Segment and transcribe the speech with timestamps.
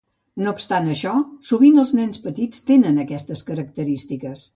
[0.43, 1.11] No obstant això,
[1.49, 4.47] sovint els nens petits tenen aquestes característiques.